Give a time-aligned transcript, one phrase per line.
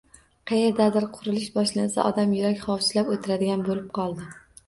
[0.51, 4.27] Qayerdadir qurilish boshlansa, odam yurak hovuchlab oʻtiradigan boʻlib qoldi.